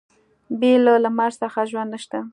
بې 0.59 0.73
له 0.85 0.93
لمر 1.03 1.31
څخه 1.41 1.59
ژوند 1.69 1.89
نشته. 1.95 2.19